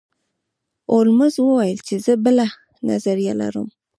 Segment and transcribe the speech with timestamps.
[0.91, 2.47] هولمز وویل چې زه بله
[2.89, 3.67] نظریه لرم.